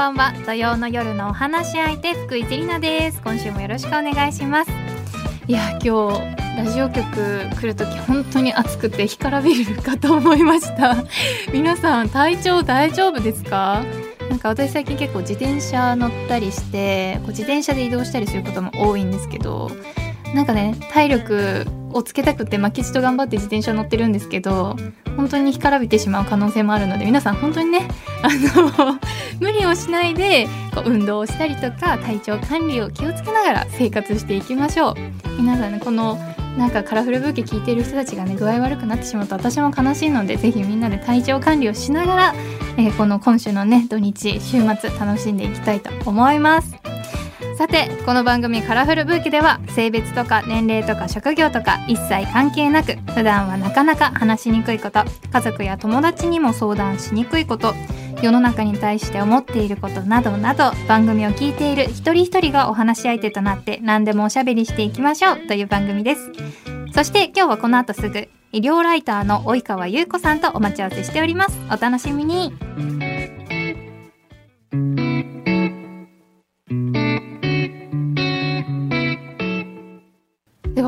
[0.00, 0.32] ばんは。
[0.46, 3.20] 土曜の夜のお話し相手福井セリナです。
[3.20, 4.70] 今週もよろしくお願いします。
[5.46, 7.04] いや今日ラジオ局
[7.60, 10.96] 来る時本当に暑くて干からびるかと思いました。
[11.52, 13.84] 皆さん体調大丈夫ですか？
[14.30, 19.70] なんか私最近結構自転車乗ったりしてこう自転車で移動したりすることも多いんですけど
[20.34, 24.76] なんかね体力をつけたくて負けじと頑張って自転車乗ってるんですけど
[25.16, 27.88] 本当に干からびてしまう可能性もあるので皆さん本当にね
[28.22, 28.98] あの
[29.40, 34.94] 無理をしないでこう運動をしたりとか体調管理を気をつけながら生活していきましょう。
[35.38, 36.18] 皆さんねこの
[36.58, 42.34] なんかカラフルブーケ聞いてる人たちがね具合悪くなってしまうと私も悲しいのでぜひみんなで体調管理をしながら、
[42.76, 46.89] えー、この今週のね土日週末楽しんでいきたいと思います。
[47.60, 57.74] さてこの番組「カラフルブーケ」では性別とか年齢とか職業とか一切関係なく普段はなかなか話しにくいこと家族や友達にも相談しにくいこと
[58.22, 66.32] 世の中に対して思っていることなどなど番組を聞いている一人一人がお話し相手となって何でもおしゃべりしていきましょうという番組です。
[66.94, 71.60] そして今日はこの後すぐ医療ライターの及川優子さんとお待ち合わせしております。
[71.70, 73.09] お楽しみに。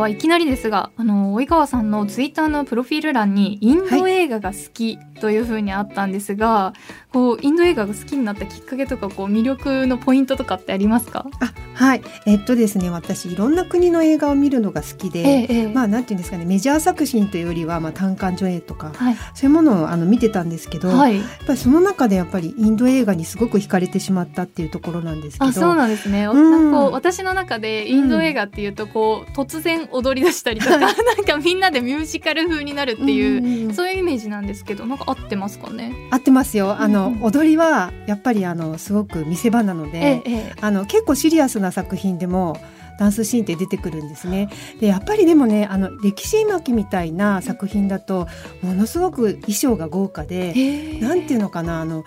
[0.02, 11.26] はいきなりですがあの及川さんのツイッターのプロフィール欄にインド映画が好きというふうにあったんですが、はい、こうインド映画が好きになったきっかけとかこう魅力のポイントとかってありますか？
[11.38, 12.02] あはい。
[12.26, 25.46] えっとですね私いろんな国の映画を見るのが好きで、ええ、まあなんていうんですかねメジャー作品というよりはまあ単館上映とか、はい、そういうものをあの見てたんですけど、はい、やっぱりその中でやっぱりインド映画にすごく惹かれてしまったっていうところなんですけど。
[25.46, 35.92] あそうなんですね、うん、私の中でインド映画っていうとこう、うん、突然踊り出したりとか なんかみんなでミュージカル風になるっていう、うん、そういうイメージなんですけどなんか合ってますかね？
[36.10, 36.80] 合ってますよ。
[36.80, 42.56] あの、踊りはやっぱりあのすごく見せ場なので、ええ、あの結構シリアスな作品でも
[43.02, 44.48] ダンスシーンって出てくるんですね。
[44.78, 48.28] でやっぱりでもねあの歴史巻きみたいな作品だと
[48.62, 50.54] ものすごく衣装が豪華で
[51.00, 52.04] なんていうのかなあの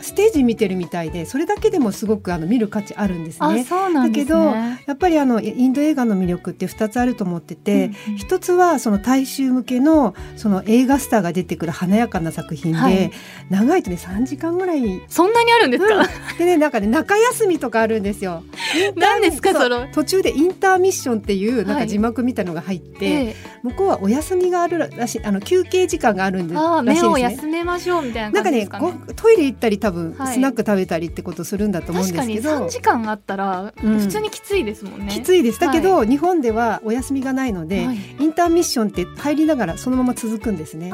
[0.00, 3.64] ステージ見てるみたいでそれだけでもすごくあの見る価値あるんですね。
[3.64, 3.94] すね。
[3.94, 13.10] だけどやっぱりあのインド映画の魅力って2つあると思ってて、うん、1つはその大衆向けのその映画スターが出てくる華やかな作品で、はい、
[13.50, 15.02] 長いとね3時間ぐらい。
[15.08, 18.42] そんなにあるんですか、うん、でねなんかね中休みとかあるんですよ。
[18.96, 19.88] 何ですかその？
[19.92, 23.34] 途中でインターミッションっていうなんか字幕みたいのが入って、はい、
[23.64, 28.34] 向こうはお休みがあるらしいあの休憩時間があるんです、ね、目を休めましょうみたいなね。
[28.34, 35.58] なんかねトイレ行ったり多分スナック食べたりってことするんだと思うんですけど、はい、3時間あったら普通にきついですもんね、うん、きついです。
[35.58, 40.92] だけど、はい、日本ではお休みがないので、はい、インターミッションって入りながらそのまま続くんですね。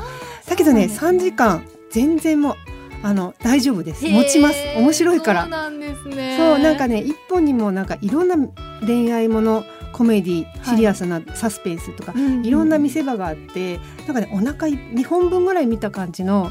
[0.48, 2.73] だけどね3時間全然もう
[3.04, 4.08] あの大丈夫です。
[4.08, 4.56] 持ちます。
[4.76, 5.42] 面白いから。
[5.42, 6.36] そうなんですね。
[6.38, 8.36] そうなんかね一本にもなんかいろんな
[8.80, 16.50] 恋愛ものコメディシリアスなサスペンスとか、はい、いろんな見せ場があって、なんかねお腹2本分ぐらい見た感じの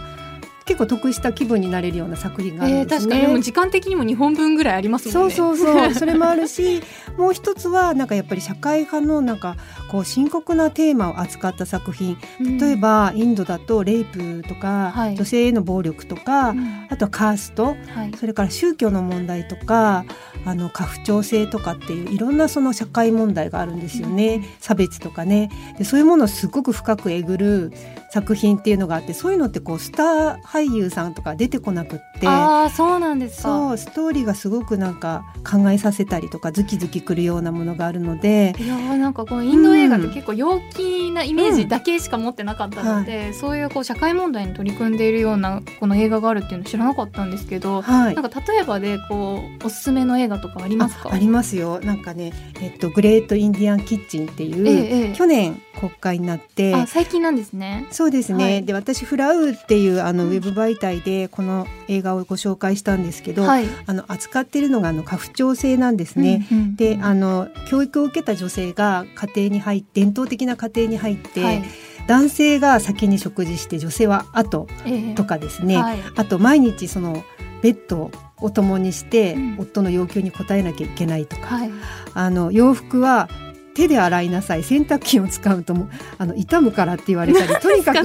[0.66, 3.18] 結構得した気分になれるような作品があるんですね。
[3.18, 3.44] えー、確かに。
[3.44, 5.34] 時間的にも2本分ぐらいありますもんね。
[5.34, 5.94] そうそうそう。
[5.94, 6.82] それもあるし
[7.18, 9.56] もう一つはなんかやっぱり社会派のなんか
[9.90, 12.18] こう深刻なテーマを扱った作品。
[12.40, 20.06] 例えばインドだとレイプとか、はい、女性への暴力とか、うん、あとはカースト、はい、それから宗教の問題とか
[20.46, 25.50] あの家父長制とかっていういろんなその社会問題があるんですよね、うん、差別とかね。
[25.78, 27.74] でそういうものをすごく深くえぐる
[28.14, 51.10] 作品っていうのがあってそういうのってこうスター俳優さんとか出てこなくってあそうなんですそうストーリーがすごくなんか考えさせたりとかズキズキくるようなものがあるのでいやなんかこのインド映画って結構陽気なイメージだけしか持ってなかったので、うんはい、そういうこう社会問題に取り組んでいるようなこの映画があるっていうの知らなかったんですけど、はい、なんか例えばでこうおすすめの映画とかありますか？
[51.12, 51.80] ありますよ。
[51.80, 52.32] なんかね、
[52.62, 57.88] えっと、グレート・インディアン・キッチンっていう、ええ、去年国会になって最近なんですね。
[57.92, 71.64] そうですね、はい、で私フラウっていうあのウェブ媒体でこの映画をご紹介したんですけど、はい、あの扱っているのがあの家父長制なんですね、うんうん、であの教育を受けた女性が家庭に入って伝統的な家庭に入って、はい。
[72.06, 74.68] 男性が先に食事して女性は後
[75.16, 77.24] とかですね、えーはい、あと毎日その
[77.62, 78.12] ベッド
[78.42, 81.72] を共にして、夫の要求に応えなきゃいけないとか、はい、
[82.14, 83.30] あの洋服は
[83.74, 84.64] 手で洗いなさい。
[84.64, 85.76] 洗濯機を使うと
[86.18, 88.02] あの傷むからって言われたり とにかく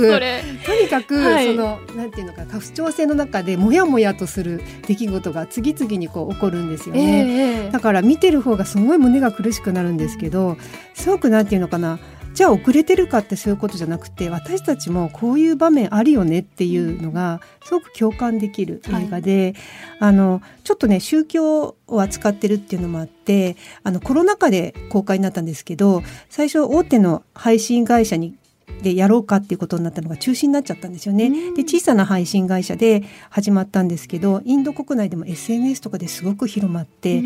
[0.65, 10.57] とにかく、はい、そのなんていうのか過不調性の中でモヤモヤとする出来事が次々にこう起こるんですよね、えー、だから見てる方がすごい胸が苦しくなるんですけど
[10.95, 11.99] すごくなんていうのかな
[12.39, 19.57] じゃあ遅れてるかってそういうことじゃなくて私たちもこういう場面あるよねっていうのがすごく共感できる映画で、
[19.99, 28.37] はい、あのちょっとね宗教を扱ってるっていうのもあってあのコロナ禍で公開になったんですけど最初大手の配信会社に
[28.83, 31.31] でやろうかっていうことになったのが中止になっちゃったんですよね。
[31.55, 37.23] で小さな配信会社で始まったんですけどインド国内でも SNS とかですごく広まって、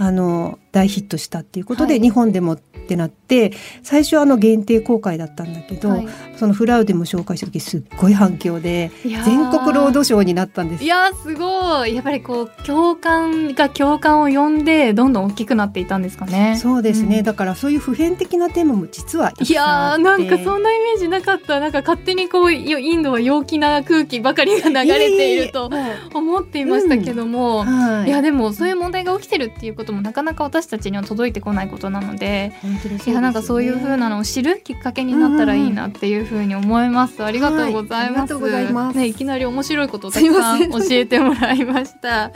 [0.00, 3.52] あの大ヒットしたっていうことで、はい、日本でもってなって
[3.82, 10.84] 最初あの限定公開だったんだけど、はい、そのフラウでも紹介した時すっごい反響で全国ロードショーになったんです。
[10.84, 11.94] いやすごい。
[11.94, 16.58] やっぱりこう共感が共感を呼んでどんどん大きくなっていたんですかね。
[16.60, 21.60] そうですね、うん、だからそういう普遍的なテーマも実はいやなんかそんなイメージなかった。
[21.60, 25.70] なんか勝手にこうインドは陽気な空気ばかりが流れていると
[26.12, 27.66] 思っていましたけども、うん。
[27.66, 37.22] はい、いやでもそういう問題が起きてるっていうこともなかなか私たちには届いてこないことなので、ね、いやなんかそういう風なのを知るきっかけになったらいいなっていうふうに思います。
[37.24, 38.34] ありがとうございます。
[38.34, 42.32] はい、ねいきなり面白いことをたくさん教えてもらいました。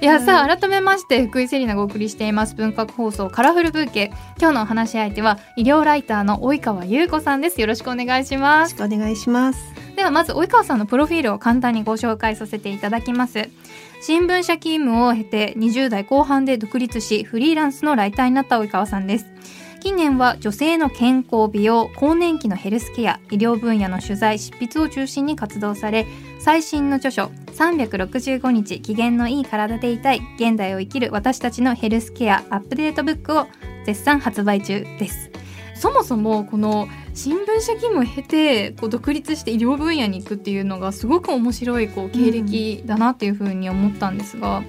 [0.00, 4.12] いやさあ改めまして福井セリナがお送りしています文化放送カラフルブーケ。
[4.38, 7.60] 今日のお話し相手は医療ライターの及川優子さんです。
[7.60, 8.72] よろしくお願いします。
[8.72, 9.60] よろしくお願いします。
[9.96, 13.48] ではまず及川さんのプロフィールを簡単にご紹介させていただきます。
[14.06, 19.24] 新聞社勤務を経て20代後半で独立しフリーランスのライターになった及川さんです
[19.84, 26.06] 近年は女性の健康美容更年期のヘルスケア医療分野の取材執筆を中心に活動され
[26.38, 33.46] 最新の著書365日機嫌のいい体でいたい現代を生きる私たちのヘルスケアアップデートブックを
[33.84, 35.30] 絶賛発売中です。
[35.74, 44.62] そもそもこの新聞社勤務を経てこう独立して医療分野に行くっていうのがすごく面白いこう経歴だなっていうふうに思ったんですが、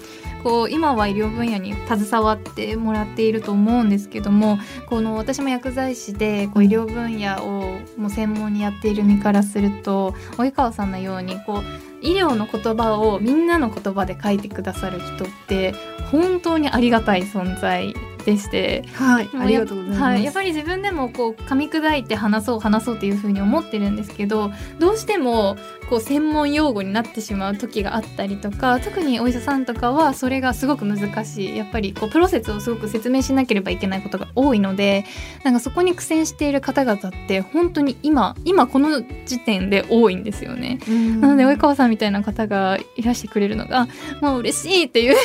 [0.45, 15.73] こう今は医療分野に携わってもらっていると思うんですけどもこの私も薬剤師でこう医療分野をもう専門にやっている身からすると及川さんのようにこう医療の言葉をみんなの言葉で書いてくださる人って
[16.11, 25.57] 本当にありがたい存在でして、はい、ありがとうございます、はい、やっぱり自分でもこう噛み砕いて話そう話そうっていうふうに思ってるんですけどどうしても
[25.89, 31.57] こう専門用語になってしまう時があったりとか特にお医者さんとかはそれがすごく難しい。
[31.57, 35.05] やっぱりこうプロセスをすごく説明しなければいけないことが多いので
[35.43, 40.79] なんかそこに苦戦している方々って本当に今今この時点で多いんですよね。
[41.19, 43.87] なので及川さんみたいな方がいらしてくれるのが
[44.21, 45.15] もう嬉しいっていう。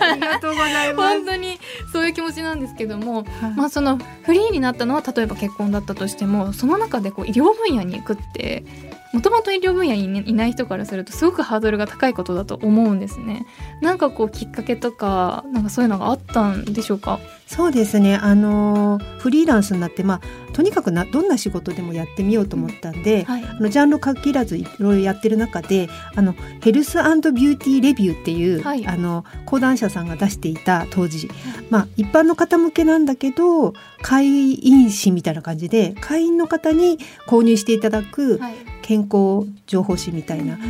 [0.00, 1.14] ありがとうございます。
[1.18, 1.58] 本当に
[1.92, 8.64] そういう気持ちなんですけども、はい、まあそのフリーになったのは例えば結婚だったとしてもその中でこう医療分野に行くって
[9.12, 13.46] もともと医療分野にいない人からするとすごくハードルが高いことだと思うんですね。
[13.80, 17.18] なんかこうきっかけとかなんかそういうのがあったんでしょうか？
[17.46, 18.16] そうですね。
[18.16, 31.30] あのフリーランスになって、まあ、とにかくなどんな仕事でもやってみようと思ったんで、うんはい、あのジャンル限らずいろいろやってる中であのヘルスビューティーレビューっていう、はい、あの講談社さんが出していた当時、
[31.70, 33.72] まあ、一般の方向けなんだけど
[34.02, 38.40] 会員誌みたいな感じで会員の方に購入していただく
[38.88, 40.60] 健康情報誌みたいな、はい、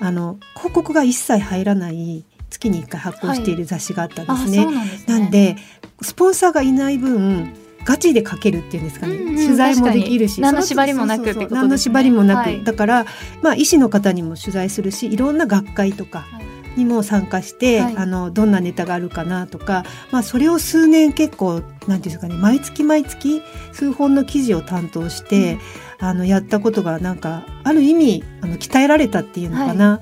[0.00, 4.64] あの広告が一切入らない月に1回発行している雑誌があったんですね。
[4.64, 4.74] はい、
[5.06, 5.56] なんで、ね、で
[6.00, 7.52] スポンサーがいない分
[7.84, 13.06] ガチで書けるっていうんですかね、うんうん、取材もできるし何の縛りもなく何の縛りもなく、はい、だから
[13.42, 16.24] まあ医師の方にも取材するしいろんな学会とか
[16.78, 25.60] にも参加して、はい、あのどんなネタがあるかなとか、まあ、それを数年結構なんていうんですかね毎月毎月数本の記事を担当して、うん、
[26.00, 29.90] あのやったことがなんかある意味あの鍛えられたっていうのかな。
[29.90, 30.00] はい。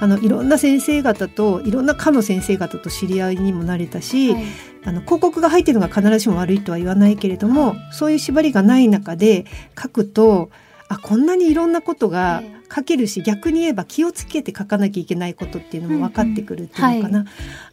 [0.00, 4.44] あのいろんな先生方といろんな科の先生方と知り合いにもなれたし、はい、
[4.84, 9.44] あの広告が入ってるのが必ずしも悪いとは言わないけれども、はい、そういう縛りがない中で
[9.80, 10.50] 書くと
[10.88, 12.42] あこんなにいろんなことが
[12.74, 17.26] 書けるし、逆に言えば気をつけて書かなきゃいけないことっていうのも分かってくるっていうのかな、うんうんはい、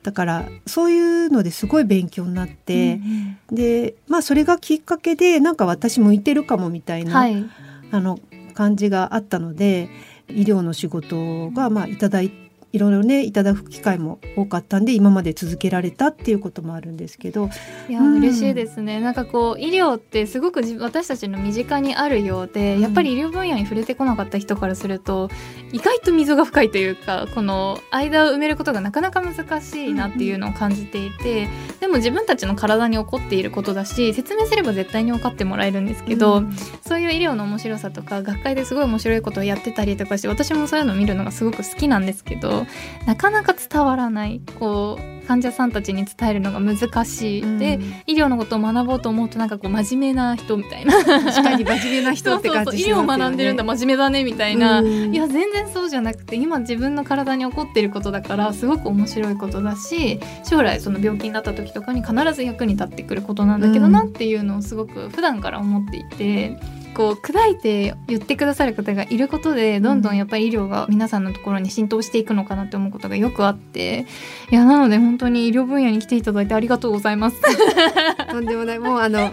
[0.04, 7.46] だからそういうのですごい勉強になって、うんうん、でまあそれがきっかけでなんか私向いてるかもみたいな、はい、
[7.92, 8.20] あの
[8.54, 9.90] 感じがあったので
[10.30, 12.45] 医療の仕事がまあいただいて。
[12.76, 17.50] いろいろねいただく機会も多かったんで今まで続けられたっていうこともあるんですけど。
[17.88, 19.00] いや、うん、嬉しいですね。
[19.00, 25.30] なんかこう医療ってすごく私たちの身近にあるようで、うん、やっぱり医療分野に触れてこなかった人からすると
[25.72, 36.44] 意外と溝が深いというかこの間を埋めることがなかなか難しいなっていうのを感じていて、うん、でも自分たちの体に起こっていることだし説明すれば絶対に分かってもらえるんですけど、
[36.88, 42.66] そういう医療の面白さとか学会ですごい面白いことをやってたりとかして私もそういうのを見るのがすごく好きなんですけどど
[43.08, 51.04] なかなか伝わらないこう患者さんたちに伝えるのが難しい、うん、で医療のことを学ぼうと思うとなんかこう真面目な人みたいな。
[51.04, 66.58] 確かに真面目な人って感じ、ね、医療を学んでるんだ真面目だねみたいな、うん、いや全然そうじゃなくて今自分の体に起こっていることだからすごく面白いことだし将来その病気になった時とかに必ず役に立ってくることなんだけどなっていうのをすごく普段から思っていて。
[66.96, 74.06] こう砕いて言ってくださる方がいることでどんどんやっぱり医療が皆さんのところに浸透していくのかなって思うことがよくあって。
[74.50, 77.42] いやなので本当に医療分野に来ていただいてありがとうございます。
[78.32, 78.80] とんでもない。
[78.80, 79.32] もうあの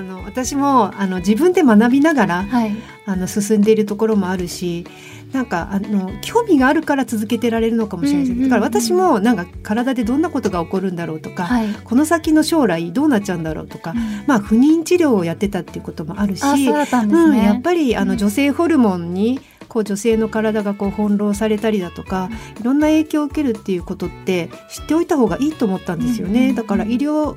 [0.00, 2.72] あの私もあの自分で学びながら、はい、
[3.04, 4.86] あの進んでいるところもあるし
[5.32, 22.28] なんかあの興味があるから続けてられるのかもしれないです、だから私もなんか体でどんなことが起こるんだろうとか、はい、この先の将来どうなっちゃうんだろうとか、うん、まあ不妊治療をやってたっていうこともあるし、ね、うん、やっぱりあの女性ホルモンにこう女性の体がこう翻弄されたりだとか
[22.58, 26.54] いろんな影響を受けるっていうことって知っておいた方がいいと思ったんですよね。
[26.54, 27.36] だから医療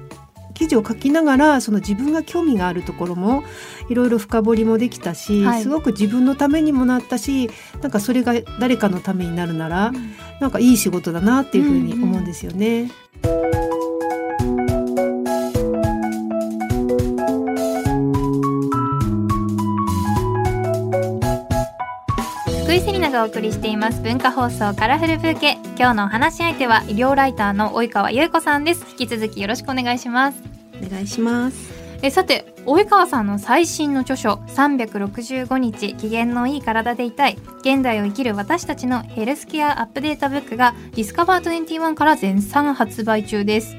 [0.53, 3.43] 記事を書きながらその自分が興味があるところも
[3.89, 7.49] いろいろ深掘りもできたし、はい、すごく自分のためにもなったし
[7.81, 12.91] なんかそれが誰かのためになるなら、うん、なんかいい仕事だなっていうふうに思うんですよね。
[13.23, 14.22] うんうん
[23.11, 25.59] がお送りしています文化放送カラフルブーケ。
[25.77, 28.83] 今日の話し相手は医療ライターの及川優子さんです。
[28.89, 30.41] 引き続きよろしくお願いします。
[30.83, 31.71] お願いします。
[32.01, 43.77] えさて及川さんの最新の著書365日機嫌のいい体でいたい現代を生きる私たちのヘルスケアアップデートブックがディスカバー21から全産発売中です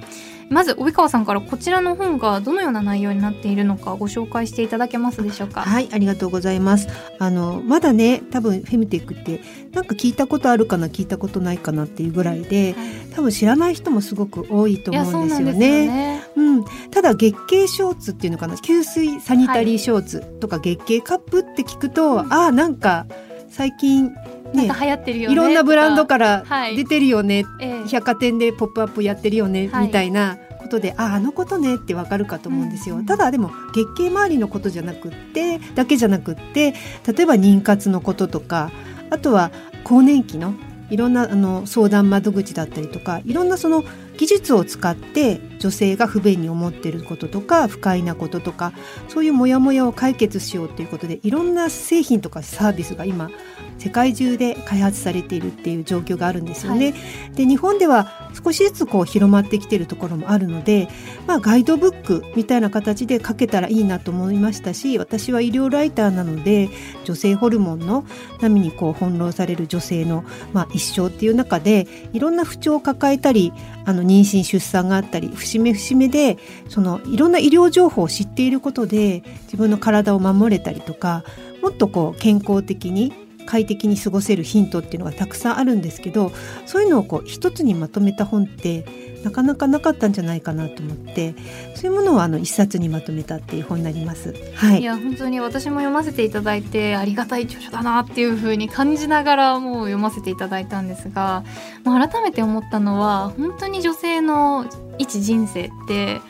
[0.55, 5.63] まず及川さんからこちらの本がどのような内容になっているのかご紹介していただけますでしょうか？
[5.63, 6.87] はいありがとうございます。
[7.19, 9.41] あのまだね多分フェムテックって
[9.73, 15.87] なんか聞いたことあるかな聞いたことないかなっていうぐらいで、はい、多分知らない人もすごく多いと思うんですよね。
[15.89, 16.25] ね。
[16.37, 23.07] うん、ただ月経ショーツっていうのかな吸水サニタリーショーツとか月経カップって聞くと、はい、ああなんか
[23.51, 24.15] 最近
[24.55, 26.45] ね、なんか流行ってるよねいろんなブランドから
[26.77, 36.73] 出てるよね、はい、百貨店で「ポップアップやってるよね、はい、みたいなことでああのことねってわかるかと思うんですよ、うん、ただでも月経周りのことじゃなくってだけじゃなくって
[37.07, 38.73] 例えば妊活のこととか
[39.11, 39.51] あとは
[39.85, 40.55] 更年期の
[40.91, 43.85] いろんなあの相談窓口だったりとかいろんなその
[44.17, 48.75] 技術を使って女性が不便に思っていることとか不快なこととか
[49.09, 53.31] そういうモヤモヤを解決しようということでいろんな製品とかサービスが今
[53.79, 56.93] 世界中で開発されているっていう状況があるんですよね。
[56.93, 56.97] は
[57.33, 60.89] い、で日本では少しずつこう広まってきているところもあるので、
[61.27, 66.69] まあ、ガイドブックみたいな形で書けたらいいなと思いましたし私は医療ライターなので
[67.05, 68.05] 女性ホルモンの
[68.41, 73.53] 波にこう翻弄される女性の、まあ、一生っていう中でいろんな不調を抱えたり
[73.85, 81.25] あの妊娠出産があったり節目節目でそのいろんな医療情報を知っていることで自分の体を守れたりとか
[81.63, 83.13] もっとこう健康的に
[83.47, 86.33] 快適に過ごせるヒントっていうのがたくさんあるんですけど
[86.67, 88.85] そういうのをこう一つにまとめた本って
[89.25, 91.35] なかなかなかったんじゃないかなと思って
[91.75, 94.35] そういうものをあの一冊にまとめたっていう本になります。
[94.55, 101.43] はい、いや本当に私も読ませていただいてありがたい著書だなっていうふうに感じながらもう読ませていただいたんですが、
[101.85, 104.67] まあ、改めて思ったのは本当に女性の
[104.99, 106.21] 一人生って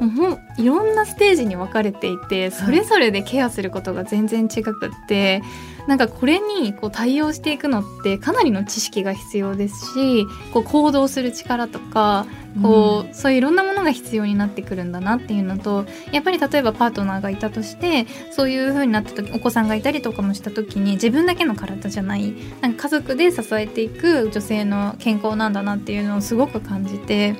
[0.00, 5.42] もういろんなステージに分かれていてそれぞれでケアすることが全然違くって、
[5.86, 12.26] なんかこれにこう対応していくのってかなりの知識が必要ですしこう行動する力とか
[12.62, 27.36] こう、うん、そういういろんなものが必要になってくるんだなっていうのとやっぱり例えばパートナーがいたとしてそういう風になった時お子さんがいたりとかもした時に自分だけの体じゃないなんか家族で支えていく女性の健康なんだなっていうのをすごく感じて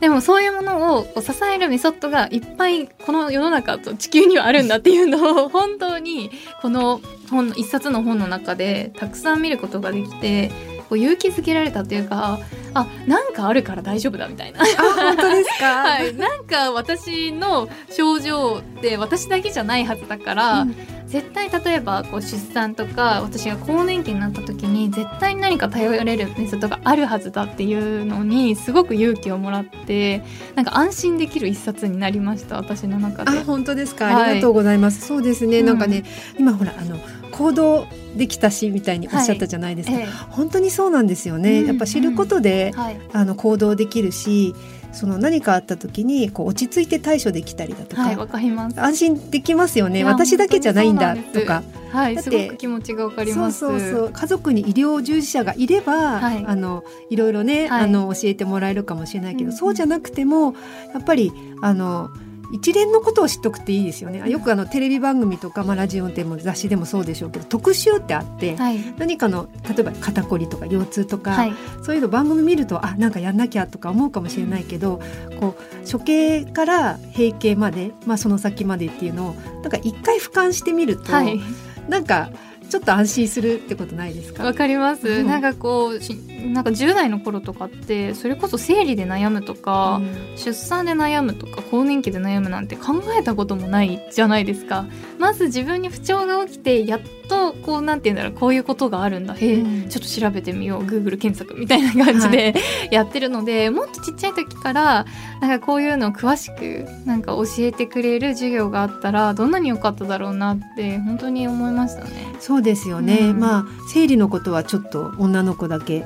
[0.00, 7.00] でもそういうものを支えるメソッドがいっぱいこの世の中と地球にはあるんだっていうのを本当にこの
[7.30, 10.50] 本の一冊の本の中でたくさん見ることができて
[10.92, 12.38] こう勇気づけられたというか
[12.74, 14.62] あなんかあるから大丈夫だみたいな。
[14.62, 30.22] 本当ですか、 はい、なんか私の症状って私だけじゃないはずだから、うん、絶対例えばこう出産とか私が更年期になった時に絶対に何か頼れるメソッドがあるはずだっていうのにすごく勇気をもらって
[30.56, 33.38] なんか安心できる一冊になりました私の中で。
[33.38, 35.06] あ本当ですか、はい、ありがとうございます。
[35.06, 36.04] そうですね、うん、なんかね
[36.38, 36.98] 今ほらあの
[37.32, 37.86] 行動
[38.16, 40.02] できたしみたいにおっしゃったじゃないですか、はい。
[40.04, 44.54] ええ、本当にそうなんですよね、うん、やっぱ知ることで、はい、あの行動できるし
[44.92, 48.80] その何かあった時にこう落ち着いて対処できたりだとか、はい、かります。
[48.80, 50.04] 安心できますよね。
[50.04, 51.62] 私だけじゃないんだとか。
[51.90, 53.58] はい、すごく気持ちがわかります。
[53.60, 54.10] そうそうそう。
[54.12, 60.54] 家族に医療従事者がいれば、はい、あのいろいろね、はい、あの教えてもらえるかもしれないけど、うん、そうじゃなくても
[60.92, 62.10] やっぱりあの
[62.52, 64.28] 一連のことを知っとくっていいですよね。
[64.30, 75.00] よくあのテレビ番組とか、まあ、ラジオでも雑誌でもそうでしょうけど特集ってあって、はい、何かの例えば肩こりとか腰痛とか、はい、そういうの番組見るとあなんかやんなきゃとか思うかもしれないけど、
[75.40, 81.40] こう処刑から閉経まで、まあ、その先までっていうのをなんか一回俯瞰してみると、はい、
[81.88, 82.30] なんか
[82.72, 84.44] ちょっと安心するってことないですか？
[84.44, 94.86] わかります、うん、なんかこうなんか10代の頃とかってそれこそ生理で悩むとか、うん、出産で悩むとか更年期で悩むなんて考えたこともないじゃないですか。
[95.18, 99.34] まず自分に不調が起きてやっとこうなんて言うんだろうこういうことがあるんだ。
[99.34, 100.82] へえ、うん、ちょっと調べてみよう。
[100.82, 105.04] Google 検索みたいな感じで、はい、 やってるのでもっとちっちゃい時から
[105.42, 112.10] なんかこういうのを詳しくなんか教えてくれる授業があったらどんなに良かっただろうなって本当に思いましたね。
[112.40, 116.04] そうですよね、うん、まあ生理のことはちょっと女の子だけ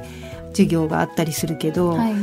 [0.50, 2.14] 授業があったりするけど、はい、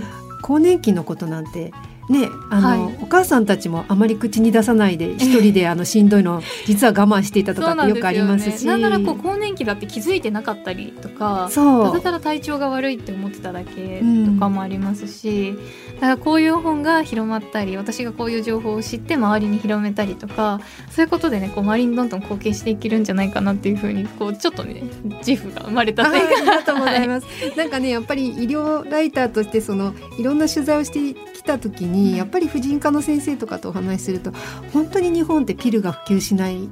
[0.42, 1.72] 更年期のことなんて
[2.10, 8.66] ねあの、はい、お母さんたちもあまり口に出さないで一人であのしんどいの実は我慢していたとかってよくありますし。
[8.68, 24.84] なんならこう更年期だって気づいてなかったりとかただただ体調が悪いって思ってただけとかもありますし、うん、だからこういう本が広まったり私がこういう情報を知って周りに広めたりとかそういうことでねこう周りにどんどん貢献していけるんじゃないかなっていうふうにこうちょっとね
[25.26, 26.64] 自負が生まれたというか。
[26.64, 34.32] と思います、 はい、なんかねやっぱり医療ライターとしてそのいろんな取材をしてきた時にやっぱり婦人科の先生とかとお話しすると
[34.72, 36.70] 本当に日本ってピルが普及しない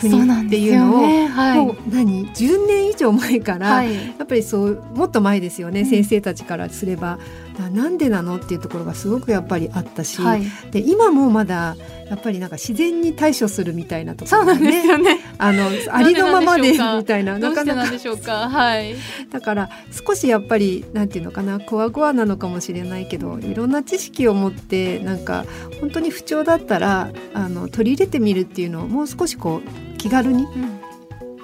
[0.00, 1.26] 国っていうのを、ね。
[1.26, 7.18] はい、もう何？10年以上前から、はい、やっぱりそうもっと前ですよね、うん、先生たちからすれば
[7.58, 11.76] なんでなのっていうところがすごくやっぱりあったし、はい、で今もまだ
[12.08, 18.94] やっぱりなんか自然に対処するみたいなところがね、ね、あのありのままでみたいななかなかはい、
[19.30, 25.44] だから少しやっぱりなんていうのかなこわごわなのかもしれないけどいろんな知識を持ってなんか
[25.80, 30.80] 本当に不調だったらあの取り入れてみるっていうのをもう少しこう気軽に、うん、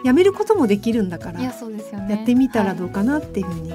[0.05, 3.73] やめることもできるんだからやってみたらどうかなっていうふうに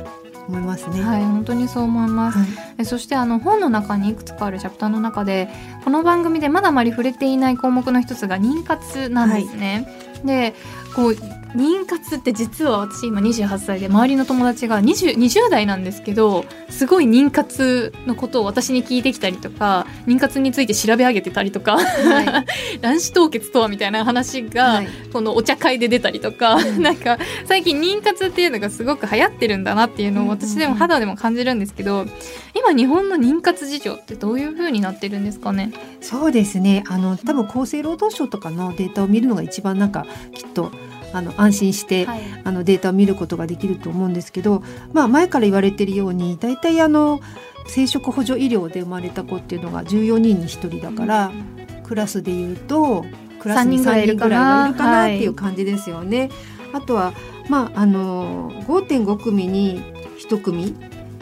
[0.48, 1.02] 思いますね。
[1.02, 2.38] はい、本当にそう思います。
[2.38, 2.46] は
[2.80, 5.50] い、そしてあの本の中にいくつかあるチャプターの中で、
[5.84, 9.88] この番組でまだまり触れていない項目の一つが妊活なんですね。
[10.16, 10.54] はい、で、
[10.96, 11.16] こう
[11.56, 22.46] 妊活って実は私今28歳で周りの友達が 20, 20代なんですけどすごい妊活のことを私に聞いてきたりとか妊活について調べ上げてたりとか、はい、
[22.82, 32.06] 卵子凍結とはみたいな話が、はい、このお茶会で出たりとか、なんか最近妊活っていうのがすごく流行ってるんだなっていうのを私でも肌でも感じるんですけど
[32.54, 35.72] 今日本の妊活事情ってどういうふうになってるんですかね？
[36.02, 36.84] そうですね。
[36.88, 40.72] あの多分厚生労働省とかのデータを見るのが一番なんかきっと
[41.14, 47.22] あの安心して、はい、あのデータを見ることができると思うんですけど、まあ、前から言われているように大体あの
[47.68, 53.06] 生殖補助医療で生まれた子っていうのが14人に1人だから、うん、クラスでいうと
[53.40, 54.70] クラスに3人ぐらいいるかな
[55.06, 56.20] っていう感じですよね。
[56.20, 56.30] はい、
[56.74, 57.14] あとは、
[57.50, 59.82] まあ、あの5.5組に
[60.30, 60.76] 1組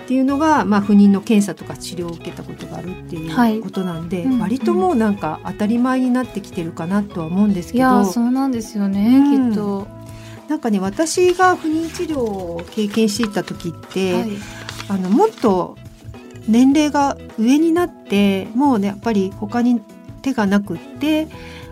[0.05, 9.87] っていうのが、まあ、不妊の検査とか治療を受けたことがあるっていうことなんで、はい、割ともうなんか当たり前になってきてるかなとは思うんですけど、そうなんですよね、うん、きっと。
[10.47, 14.29] なんかね私が不妊治療を経験していた時って、はい、
[14.89, 15.75] あのもっと
[16.47, 19.81] 年齢が上になってもうねやっぱり他に
[20.21, 21.27] 手がなくって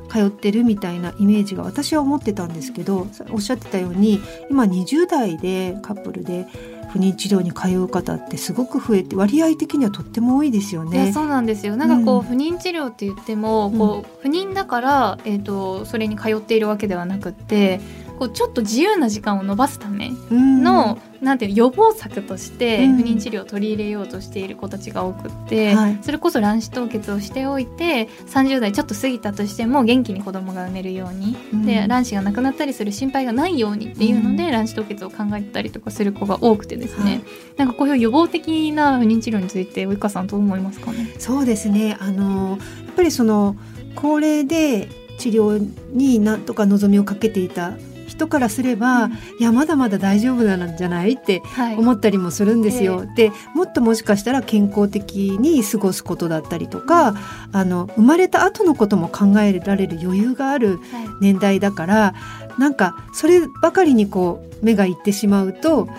[0.09, 4.19] 通ってるみたいなイメージが私は思ってたんですけどおっしゃってたように
[4.49, 6.47] 今20代でカップルで
[6.93, 11.11] 不妊治療に通う方ってすごく増えて割合的にはとっても多いですよね。
[11.11, 11.75] そうなんですよ。
[11.75, 17.81] なんかこう、うん、不妊治療って言ってもこう、不妊だから、えーと、それに通っているわけではなくって
[18.19, 37.23] こうちょっと自由な時間を延ばすための、うん、なんていう予防策として不妊治療を取り入れようとしている子たちが多くって、うん、それこそ卵子凍結をしておいて30代ちょっと過ぎたとしても元気に子供が産めるように、うん、で卵子がなくなったりする心配がないようにっていうので、卵子凍結を考えたりとかする子が多くてですね、はい、
[37.57, 41.15] なんかこういう予防的な不妊治療について及川さんどう思いますかね？
[41.19, 41.97] そうですね。
[41.99, 42.55] あのや
[42.91, 43.55] っぱりその
[43.95, 47.77] 高齢で治療になんとか望みをかけていた
[48.13, 51.41] 人からすれば、うん、いやまだまだ大丈夫なんじゃないって
[51.77, 52.97] 思ったりもするんですよ。
[52.97, 57.15] はい、でもっともしかしたら健康的に過ごすことだったりとか
[57.51, 60.79] あの生まれた後のことも考えられる余裕がある
[61.21, 62.15] 年代だから、は
[62.57, 65.89] い、なんかそればかりにこう目がいってしまうと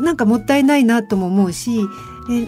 [0.00, 1.80] なんかもったいないなとも思うし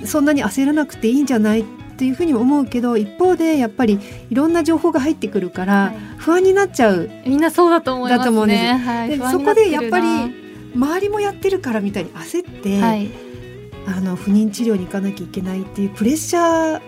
[0.04, 3.98] そんなに焦らなくていいんじゃないっっていうふうに思うけど一方でやっぱり
[4.30, 8.74] いろんな情報が入ってくるから不安になっちゃう、みんなそうだと思いますね。
[8.74, 10.06] はい、でそこでやっぱり
[10.74, 13.10] 周りもやってるからみたいに焦って、はい、
[13.86, 16.80] あの不妊治療に行かなきゃいけないっていうプレッシャー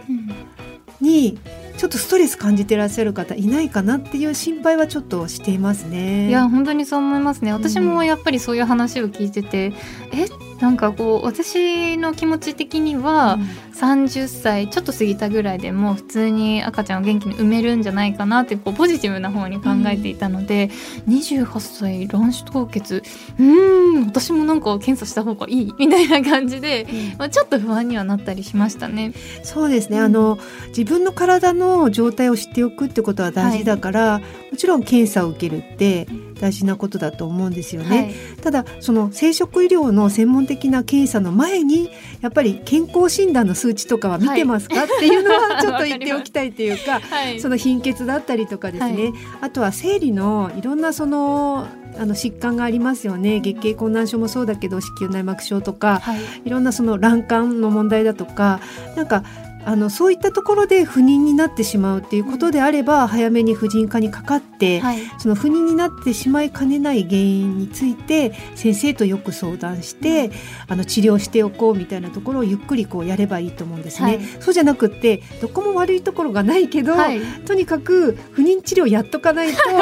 [1.01, 1.39] に、
[1.79, 6.29] ちょっとストレス感じてらっしゃる方いないかなっていう心配はちょっとしていますね。
[6.29, 7.53] いや本当にそう思いますね。
[7.53, 9.69] 私もやっぱりそういう話を聞いてて、
[10.13, 10.29] うん、え
[10.61, 13.43] なんかこう私の気持ち的には、うん、
[13.79, 20.71] 30歳ちょっと過ぎたぐらいでも普通に赤ちゃんを元気に産めるんじゃないかなってこうポジティブな方に考えていたので、
[21.07, 23.03] うん、28歳卵子凍結
[23.39, 29.13] うん私もなんか検査した方がいいみたいな感じで、うん、まあ、ちょっと不安にはなったりしましたね。
[29.43, 36.07] そうですね、あの自分の体の状態を知っておくってことは大事だから、はい、もちろん検査を受けるって
[36.41, 37.97] 大事なことだと思うんですよね。
[37.97, 51.67] はい、ただその生殖医療の専門的な検査の前にやっぱり健康診断の数値とかは見てますか、はい、っていうのはちょっと言っておきたいというか はい、その貧血だったりとかですね、あとは生理のいろんなその
[51.99, 53.41] あの疾患がありますよね。
[53.41, 58.61] 月経困難症もそうだけど子宮内膜症とか、はい、いろんなその卵管の問題だとか
[58.97, 59.25] なんか
[59.69, 70.33] あのそういったところで不妊になってしまうっていうことであれば、うん、早めに婦人科にかかって、はい、その不妊になってしまいかねない原因について先生とよく相談して、うん、
[70.69, 74.09] あの治療しておこうみたいなところをゆっくりこうやればいいと思うんですね。
[74.09, 79.59] はい、そうじゃなくってどこも悪いところがないけど、はい、とにかく不妊治療やっとかないと、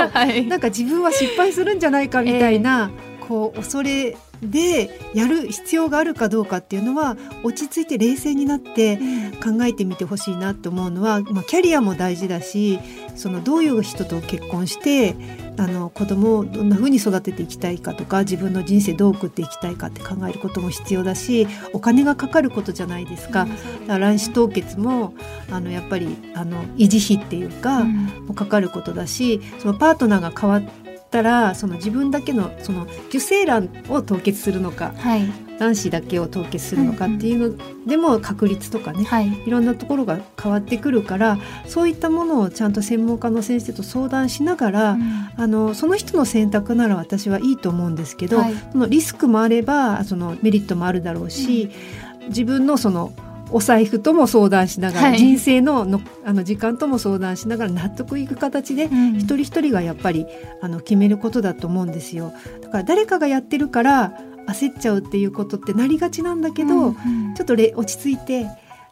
[0.49, 8.99] なんか自分は失敗するんじゃないかみたいな、えー、こう恐れでやる必要があるかどうかっていうのは落ち着いて冷静になって
[9.43, 12.79] 考えてみてほしいなと思うのは、まあ、キャリアも大事だし
[13.15, 15.15] そのどういう人と結婚して
[15.59, 23.47] あの子供をどんなふうに育てていきたいかとか自分の人生どう送っていきたいかって考えることも必要だしお金がかかることじゃないですか。
[23.87, 25.15] 卵子凍結も
[25.51, 30.86] あのやっぱりあの維持費っていうか、もかかることだしそのパートナーが変わって
[31.21, 35.27] ったらその自分だけのその受精卵を凍結するのか、はい、
[35.59, 45.03] 卵子だけを凍結するのかっていうのでも確率とかね、はい、いろんなところが変わってくるからそういったものをちゃんと専門家の先生と相談しながら、うん、
[45.37, 51.71] あのその人の選択なら私はいいと思うんですけど、はい、そのリスクもあればそのメリットもあるだろうし、
[52.21, 53.13] うん、自分のその
[53.51, 60.27] お財布とも相談しながら、はい、人生ののあの時間とも相談しながら納得いく形で、うん、一人一人がやっぱり
[60.61, 62.33] あの決めることだと思うんですよ。
[62.63, 64.13] だから誰かがやってるから
[64.49, 66.91] 焦っちゃうっていうことってなりがちなんだけど、うんう
[67.33, 68.47] ん、ちょっとれ落ち着いて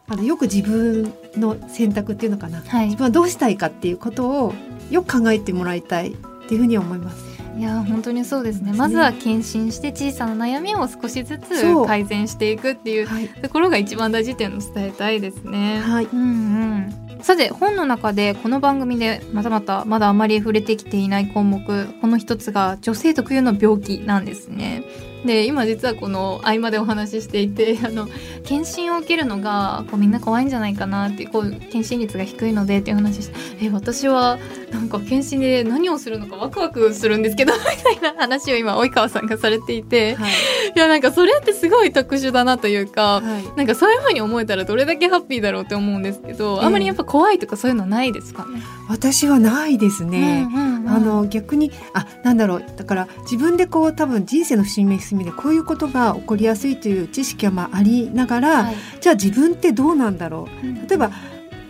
[0.07, 4.53] あのよく自分の選択っていうのかな、はい、自分はどうしたいかっていうことを
[4.91, 6.15] よく考えてもらいたいっ
[6.47, 7.34] ていうふうに思います。
[7.57, 15.79] いや本当にそうですね、まずは検診して小さな悩みを少しずつ改善していくっていうところが一番大事っていうのを伝えたいですね。
[15.79, 17.05] はい、うんうん。
[17.21, 24.83] さて本の中でこの番組でまたまたまだあまり触れてきていない項目この一つが女性特有の病気なんですね。
[25.25, 28.07] で今実はこの合間でお話ししていて あの
[28.43, 34.37] 検診を受けるのがこうみんな怖いんじゃないかなってこう検診率が低いのでっていう話してえ私は
[34.71, 40.31] なんか検診で何をするのかワクワクするんですけど みたいな話を今及川さんがされていて、はい、
[40.75, 48.61] いやなんかそれってすごい特殊だなというか、はい、なんかそういうふうに思えたらどれだけハッピーだろうって思うんですけど、あんまりやっぱ怖いとかそういうのないですかね？
[48.87, 52.63] 私はないですね、うんうんうん、あの逆にあなんだろう。
[52.75, 61.11] だから自分でこう多分人生の節目節目でこういうことが起こりやすいという知識はまあありながら、はい、じゃあ自分ってどうなんだろう、例えば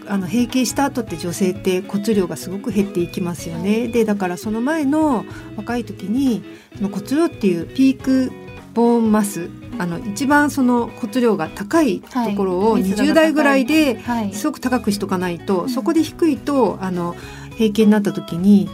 [0.08, 3.88] あの閉経した後って女性って骨量がすごく減っていきますよね。
[3.88, 5.25] でだからその前の
[5.58, 6.43] 若い時に
[6.75, 8.31] その骨量っていうピーク
[8.73, 13.99] ボーンマスあの一番その骨量が高いところを20代ぐらいで
[14.34, 17.15] すごく高くしとかないと、はい、そこで低いとあの
[17.51, 18.69] 閉経になった時に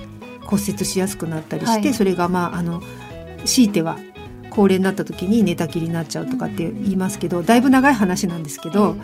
[0.46, 2.82] 骨折しやすくなったりして、はい、それがまああの
[3.46, 3.98] 強いては
[4.52, 8.96] 高齢になった時に寝たきりになっちゃうとかって言いますけどだいぶ長い話なんですけど、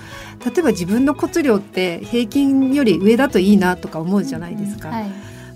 [0.45, 4.91] 例えば自分の骨量って平均より上だといいなとか思うじゃないですか。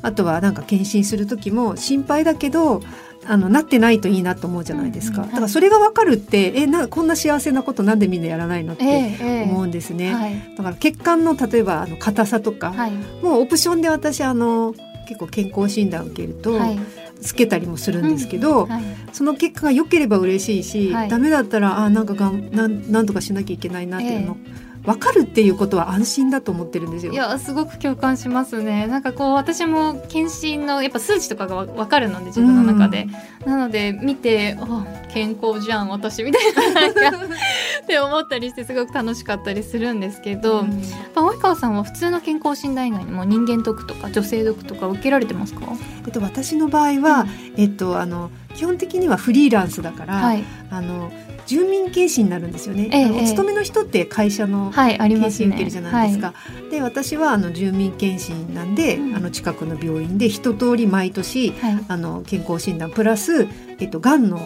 [0.02, 2.82] あとはなんか検診する時も心配だけど
[3.28, 14.74] あのなってないといいなと思うじゃないですか、だからそれが分かるってえなこんな幸せなことなんでみんなやらないのって思うんですね、えーえーだから血管の例えばあの硬さとか、はい、もうオプションで私あの
[15.12, 16.80] 結構健康診断を受けると、はい、
[17.22, 27.14] つけたりもするんですけど、うんはい、その結果が良ければ嬉しいし、はい、ダメだったらあなんかがんなんなんとかしなきゃいけないなっていうの、え分かるっていうことは安心だと思ってるんですよ。
[27.14, 28.88] いやすごく共感しますね。
[28.88, 33.08] なんかこう私も検診のやっぱ数値とかが分かるので自分の中で、
[33.46, 37.02] うん、なので見てあ健康じゃん私みたいななんか
[37.84, 40.70] って思ったりしてすごく楽しかったりするんですけど、うん、
[41.14, 45.62] 及川さんは普通の健康診断以外にも人間ドックとか女性ドックとか受けられてますか？
[46.06, 51.12] えっと私の場合は、うん、えっとあの基本的にはフリーランスだから、はい、あの
[51.46, 56.36] 住民検診になるんですよね、ええ、お勤めの人って会社の検診受けるじゃないですか、はい。
[56.46, 63.48] すねはい、で私はあの住民検診なんで、うん、あの近くの病院で一通り毎年、はい、あの健康診断プラス、
[63.80, 64.40] えっと、がんの,、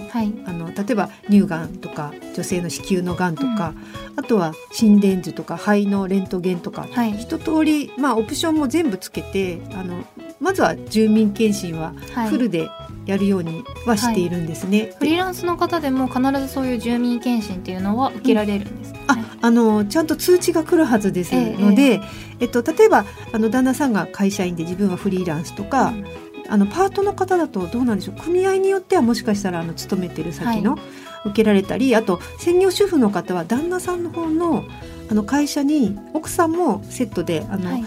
[0.45, 3.73] あの例えば乳がんとか女性の子宮のがんとか、
[4.11, 10.03] うん、あとは心電図とか肺のレントゲンとか、一通り、まあ、オプションも全部つけてあの
[10.39, 11.93] まずは住民検診は
[12.29, 12.69] フルで、
[13.05, 22.01] やるようにはしているんですね、はい、フリーランスの方でも必ずそういう住民検診っていうのは受けられるんです、ね、ああのちゃんと通知が来るはずですので、ええ
[22.41, 26.05] えっと、例えばあの旦那さんが会社員で自分はフリーランスとか、うん、
[26.49, 28.15] あのパートの方だとどうなんでしょう？
[28.15, 30.77] 組合によってはもしかしたらあの勤めてる先の、
[31.25, 34.63] 受けられたりあと専業主婦の方は旦那さんの方の
[35.09, 37.85] あの会社に奥さんもセットであの、はい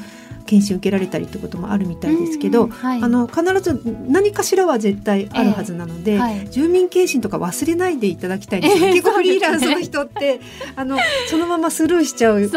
[0.48, 10.40] 検診受けられたりってこともあるみたいですけど、はい、あの必ず何かしらは絶対あるはずなので、えーはい、住民検診とか忘れないでいただきたいです、えー、結構フリーランスの人って、
[10.74, 12.50] あのそのままスルーしちゃう人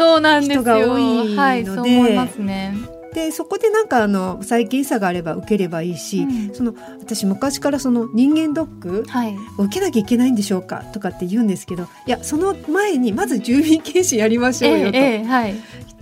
[0.62, 2.91] が多いので。
[3.14, 9.04] でそこでなんかあの再検査があれば受ければいいし、うん、その私昔からその人間ドック
[9.58, 10.84] を受けなきゃいけないんでしょうか？
[10.92, 15.54] とかって言うんですけどいやその前にまず住民検診やりましょうよと、えーえーはい、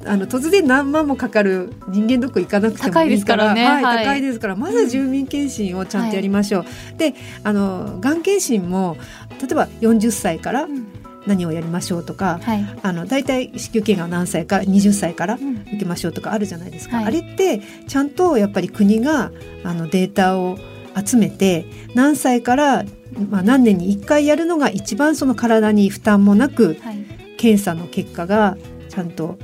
[0.07, 6.65] あの突然何万もかかる人間ドック行かなくてもいいからね、はい、高いですからまず住民検診をちゃんとやりましょう。
[6.93, 8.97] うん、であのがん検診も
[9.41, 10.90] 例えば40歳から、うん
[11.27, 19.31] 何をやりましょうとか、はい、あの大体子宮頸がん何歳か20歳から受けましょうとかあるじゃないですか、うんはい、あれってちゃんとやっぱり国が
[19.65, 20.59] あのデータを
[20.97, 22.85] 集めて何歳から、
[23.29, 27.05] まあ、何年に1回やるのが一番その体に負担もなく、はい、
[27.37, 28.57] 検査の結果が
[28.89, 29.39] ちゃんと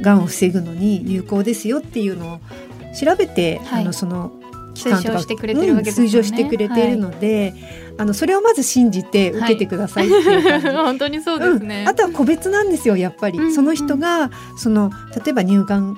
[0.00, 2.40] がんを防ぐのに有効ですよっていうのを
[2.94, 4.32] 調べて、あのその
[4.82, 7.54] 期間とか推奨してくれてるわけですね、うん、推奨してくれているので、
[7.98, 14.90] あのそれをまず信じて受けてくださいっていう感じ、はい、 本当にそうですね、うん、あとは個別なんですよやっぱり、うんうん、その人がその
[15.24, 15.96] 例えば乳がん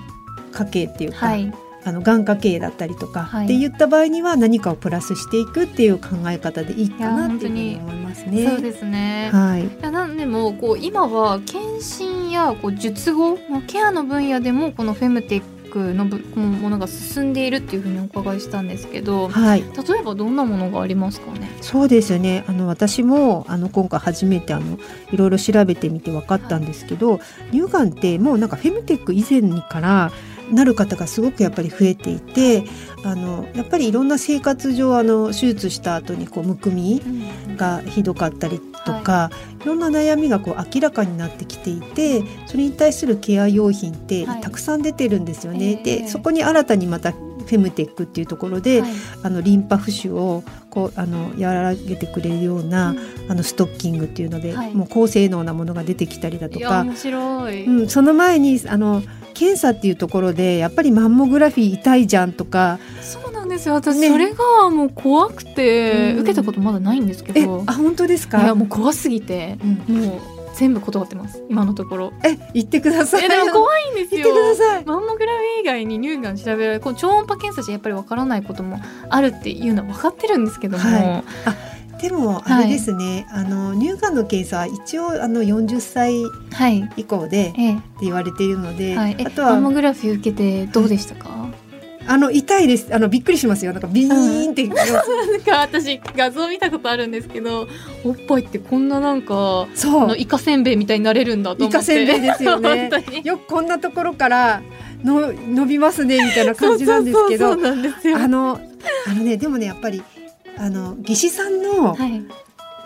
[0.53, 1.53] 家系っていうか、はい、
[1.85, 8.49] あのがん家系だったりとか、はい、って言った場合には何かをプラスしていくっていう考え方でいいかなっていうふうに思いますね。
[8.49, 9.31] そうですね。
[9.33, 9.66] はい。
[9.66, 15.42] いやなんでもこう今は検診やこう術後のケアの分野でもこのフェムテッ
[15.74, 21.50] クのものが進んでいるっていうふうにお伺いしたんですけど、はい、例えばどんなものがありますかね？
[21.60, 22.44] そうですよね。
[22.46, 24.78] あの私もあの今回初めてあの
[25.12, 27.18] いろいろ調べてみて分かったんですけど、は
[27.50, 30.12] い、乳がんってもうなんかフェムテック以前にから
[30.52, 32.64] なる方がすごくやっぱり増えていて
[33.02, 37.02] あのやっぱりいろんな生活上あの手術した後にこうむくみ
[37.56, 45.75] がひどかったりとか、はい、いろんな悩みがこう明らかになってきていてそれに対するケア用品ってたくさん出てるんですよね。
[45.75, 48.90] はい、でそこに新たにまたフェムテックっていうところで、はい、
[49.23, 52.99] あのリンパ浮腫をこうあの和らげてくれるような、うん、
[53.31, 56.83] あのストッキングっていうので、はい、もう高性能なものが出てきたりだとか。
[56.83, 59.03] 面白い、うん、その前にあの
[59.35, 62.79] 検査っていうところでやっぱりマンモグラフィー痛いじゃんとか。
[63.03, 63.75] そうなんですよ。
[63.75, 67.64] 私、ね、それがもう怖くて、うん、受けたことまだないんですけど。
[67.66, 68.42] あ本当ですか？
[68.42, 70.20] いやもう怖すぎて、うん、もう
[70.57, 71.42] 全部断ってます。
[71.51, 72.12] 今のところ。
[72.25, 73.29] え言ってください。
[73.29, 74.23] でも怖いんですよ。
[74.23, 74.85] 言ってください。
[74.85, 81.57] マンモグラフィー以外に乳がん調べられるこの超音波検査じゃやっぱりわからないこともあるっていうのは分かってるんですけども、はい、あ
[82.00, 86.22] でもあれですね、はい、あの乳がんの検査は一応あの40歳
[86.96, 91.48] 以降で、って言われているので、はい、あとはマンモグラフィー受けてどうでしたか、
[92.07, 92.94] あの痛いです。
[92.94, 93.72] あのびっくりしますよ。
[93.72, 94.87] なんかビーンって、うん、 なん
[95.40, 97.66] か私画像見たことあるんですけど、
[98.04, 100.16] おっぱいってこんななんかそう。
[100.16, 101.76] イカせんべいみたいになれるんだと思って。
[101.76, 102.90] イカせんべいですよね。
[103.24, 104.62] よくこんなところから
[105.02, 107.57] の伸びますねみたいな感じなんですけど、あ
[108.28, 108.61] の
[109.07, 110.02] あのねでもねやっぱり
[110.59, 111.97] あの技師さんの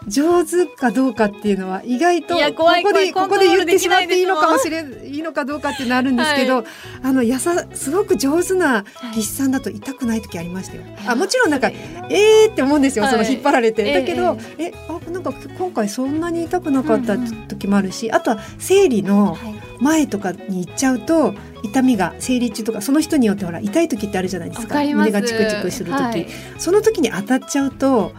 [0.06, 6.64] 上手かどうかっていうのは意外とここでここで言ってしまっていいのかもしれいいのかどうかってなるんですけど、はい、
[7.02, 10.82] あのやさすごく上手な技師さんだと痛くない時ありましたよ。
[11.06, 12.52] あもちろんなんかえー。
[12.52, 19.36] って思うんですよ、その引っ張られて、だけどえあなんか今回そんなに痛くなかった時もあるし、あとは生理の
[19.80, 21.34] 前とかに行っちゃうと。
[21.62, 24.76] 痛みが生理中とかその人によってほら痛い時ってあるじゃないですか。
[24.76, 28.12] 胸がチクチクする時、はい、その時に当たっちゃうと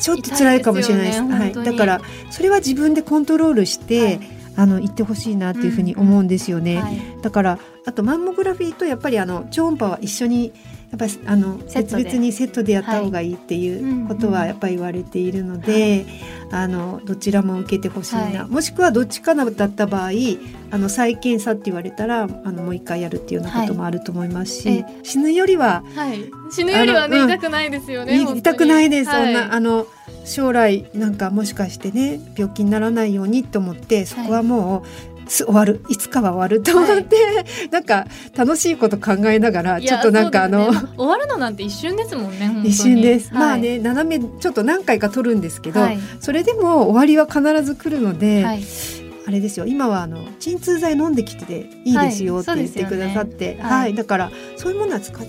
[0.00, 4.20] ちょっと辛いかもしれないです、ね、はい、だからそれは自分でコントロールして、はい、
[4.56, 7.16] あの行ってほしいなっていうふうに思うんですよね。
[7.22, 10.52] だからあとマンモグラフィーとやっぱりあの超音波は一緒に
[10.90, 16.06] やっぱりあの別々にセットでやった方がいいっていうことはやっぱり言われているので、
[16.50, 20.10] あのどちらも受けてほしいな、はい、もしくはどっちかだった場合
[20.70, 29.86] あの再検査って言われたらあのもう一回やるっていうようなこともあると思いますし、はい、死ぬよりは、はい、死ぬよりはね、うん、痛くないですよね痛くないです、そんなあの
[30.24, 34.84] 将来なんかもしかしてね病気にならないようにと思ってそこはも
[35.16, 35.84] う終わる？
[35.88, 48.44] いつかは終わると思って、はい、なんか楽しいこと考えながらちょっとなんかあの、ね、終わるのなんて一瞬ですもんね 一瞬です、はい、まあね斜めちょっと何回か取るんですけど、はい、それでも終わりは必ず来るので、
[49.28, 49.66] あれですよ。
[49.66, 55.26] 今はあの鎮痛剤飲んできてていいですよって言ってくださって、ね、はい、だからそういうものは使っ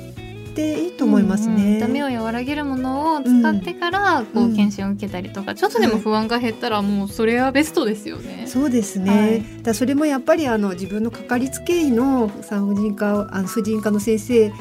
[0.60, 8.46] てていいと思いますね、うんうん、痛みを和らげるものを使ってからこう検診を受けたりとか、うん、ちょっとでも不安が減ったらもうそれはベストですよね。
[8.48, 14.52] そうですね、はい、だそれもやっぱりあの自分のかかりつけ医の産婦人科あの婦人科の先生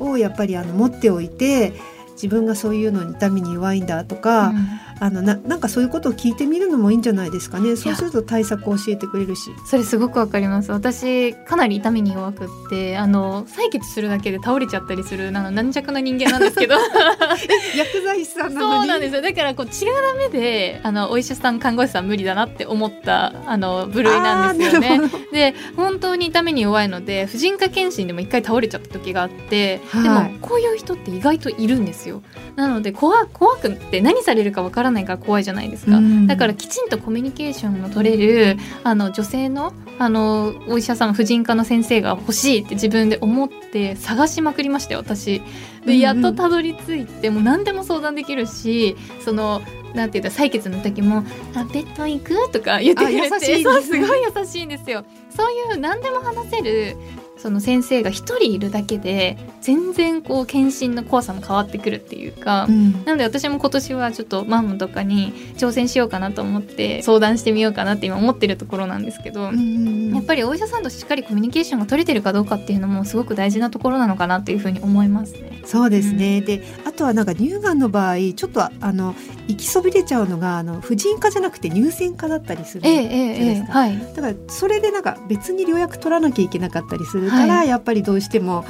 [0.00, 1.72] をやっぱりあの持っておいて
[2.12, 4.56] 自分がそういうのに痛みに弱いんだとか、うん、
[5.00, 7.76] あのななんかそういうことを聞いてみるのもいいんじゃないですかね。
[7.76, 9.50] そうすると対策を教えてくれるし。
[9.66, 10.72] それすごくわかります。
[10.72, 16.76] 私かなり痛みに弱くってあの採血するだけで倒れちゃったりするなん軟弱な人間なんですけど。
[17.76, 19.22] 薬剤師さんそうなんですよ。
[19.22, 25.00] だからこう血がダメであのお医者さん看護師さん無理だなって思ったあの部類なんですよね。
[25.32, 32.22] で本当に痛みに弱いので婦人科検診でも一回倒れちゃった時があって、はい、でもこういう人って意外といるんですよ。
[32.56, 45.42] なので怖怖くって何されるかわからないから怖いじゃないですか、うん、だからきちんとコミュニケーションの取れるあの女性のあのお医者さん婦人科の先生が欲しいって自分で思って探しまくりましたよ私。
[45.84, 49.62] でやっとたどり着いて、もう何でも相談できるしその
[49.94, 51.24] なんていうか採血の時も
[51.56, 55.04] 「あベッド行く?」とか言ってくれて、すごい優しいんですよ。
[55.30, 56.96] そういう何でも話せる
[57.38, 75.62] その先生が一人いるだけで全然こう検診の怖さも変わってくるっていうか、うん、なので私も今年はちょっとマンモとかに挑戦しようかなと思って相談してみようかなって今思ってるところなんですけど、うん、やっぱりお医者さんとしっかりコミュニケーションが取れてるかどうかっていうのもすごく大事なところなのかなっていうふうに思いますね。
[75.64, 79.14] そうですね、うん、であとはなんか乳がんの場合ちょっとあの
[79.48, 88.64] 行きそびれちゃうのがあの婦人科じゃなくて乳腺科だったりするじゃないですか、えええ、はい、だからそれでなんか別に療薬取らなきゃいけなかったりするから、はい、やっぱりどうしても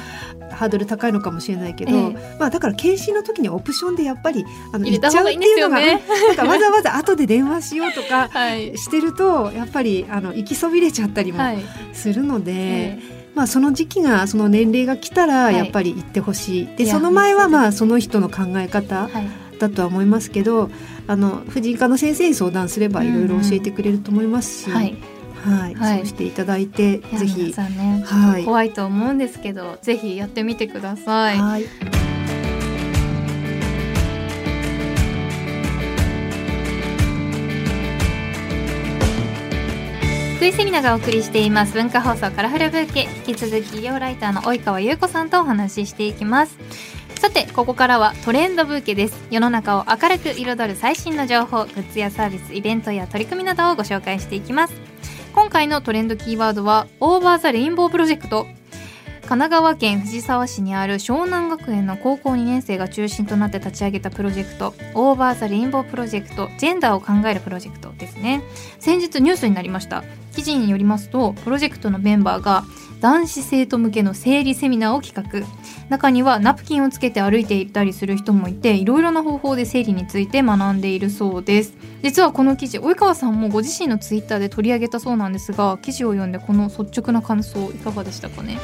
[0.51, 8.27] ハードル高いのかもしれないけど、まあだから検診の時にオプションでやっぱりあの入っちゃうっていうのが、ね、なんかわざわざ後で電話しようとか
[8.75, 11.39] してると、 やっぱりあの行きそびれちゃったりも
[11.93, 13.19] するので。
[13.35, 19.07] まあ、その時期がその年齢が来たらやっぱり行ってほしい、はい、でその前はまあその人の考え方
[19.59, 20.69] だとは思いますけど、
[21.07, 31.37] あの婦人科の先生に相談すればいろいろ教えてくれると思いますし、うんうんはいはい、はい、そうしていただいてぜひ、ね、はい、怖いと思うんですけどぜひやってみてください。
[31.37, 31.65] はい。
[40.35, 43.09] 福井セリナがお送りしています文化放送カラフルブーケ。
[43.27, 46.57] 引き続き医療ライターの及川優子さんとお話ししていきます。
[47.15, 49.27] さてここからはトレンドブーケです。
[49.29, 54.88] 世の中を明るく彩る最新の情報グッズやサービスイベントや取り組みなどをご紹介していきます
[55.49, 58.45] 今回のトレンドキーワードは Over the Rainbow プロジェクト
[59.29, 68.41] 神奈川県藤沢市にある湘南学園の高校2年生が中心となって立ち上げたプロジェクト Over the Rainbow プロジェクトジェンダーを考えるプロジェクトですね。
[68.79, 70.03] 先日ニュースになりました。
[70.35, 72.63] 記事によりますとプロジェクトのメンバーが
[73.01, 75.45] 男子生徒向けの生理セミナーを企画。
[75.89, 81.75] 中にはナプキンをつけて歩いていたりする人もいていろいろな方法で生理について学んでいるそうです。
[82.01, 88.57] 実はこの記事及川さんもご自身のツイッターで取り上げたそうなんですが記事を読んでこの率直な感想いかがでしたかね？